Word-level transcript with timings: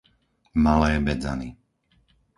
Malé 0.63 0.89
Bedzany 1.05 1.47